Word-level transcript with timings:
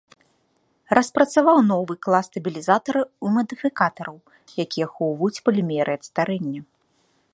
Распрацаваў 0.97 1.59
новы 1.71 1.93
клас 2.07 2.25
стабілізатараў 2.31 3.03
і 3.27 3.35
мадыфікатараў, 3.35 4.15
якія 4.65 4.85
ахоўваюць 4.89 5.43
палімеры 5.51 5.91
ад 5.99 6.03
старэння. 6.09 6.61